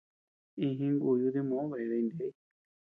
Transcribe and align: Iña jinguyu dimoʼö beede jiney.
Iña 0.63 0.75
jinguyu 0.79 1.27
dimoʼö 1.35 1.65
beede 1.71 1.97
jiney. 2.07 2.33